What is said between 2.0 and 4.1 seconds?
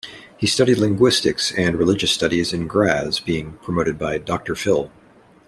studies in Graz, being promoted